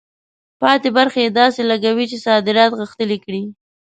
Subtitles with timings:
[0.61, 3.43] پاتې برخه یې داسې لګوي چې صادرات غښتلي کړي.